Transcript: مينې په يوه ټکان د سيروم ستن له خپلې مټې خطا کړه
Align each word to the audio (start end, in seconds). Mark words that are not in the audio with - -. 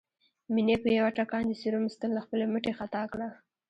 مينې 0.53 0.75
په 0.83 0.87
يوه 0.97 1.11
ټکان 1.17 1.43
د 1.47 1.53
سيروم 1.61 1.85
ستن 1.95 2.09
له 2.13 2.21
خپلې 2.25 2.45
مټې 2.51 2.71
خطا 2.79 3.01
کړه 3.11 3.27